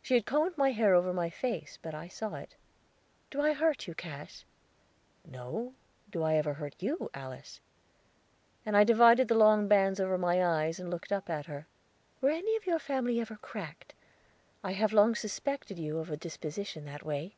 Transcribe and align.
She 0.00 0.14
had 0.14 0.26
combed 0.26 0.58
my 0.58 0.72
hair 0.72 0.92
over 0.92 1.12
my 1.12 1.30
face, 1.30 1.78
but 1.80 1.94
I 1.94 2.08
saw 2.08 2.34
it. 2.34 2.56
"Do 3.30 3.40
I 3.40 3.52
hurt 3.52 3.86
you, 3.86 3.94
Cass?" 3.94 4.44
"No, 5.24 5.74
do 6.10 6.24
I 6.24 6.34
ever 6.34 6.54
hurt 6.54 6.82
you, 6.82 7.08
Alice?" 7.14 7.60
And 8.66 8.76
I 8.76 8.82
divided 8.82 9.28
the 9.28 9.36
long 9.36 9.68
bands 9.68 10.00
over 10.00 10.18
my 10.18 10.44
eyes, 10.44 10.80
and 10.80 10.90
looked 10.90 11.12
up 11.12 11.30
at 11.30 11.46
her. 11.46 11.68
"Were 12.20 12.30
any 12.30 12.56
of 12.56 12.66
your 12.66 12.80
family 12.80 13.20
ever 13.20 13.36
cracked? 13.36 13.94
I 14.64 14.72
have 14.72 14.92
long 14.92 15.14
suspected 15.14 15.78
you 15.78 15.98
of 16.00 16.10
a 16.10 16.16
disposition 16.16 16.84
that 16.86 17.04
way." 17.04 17.36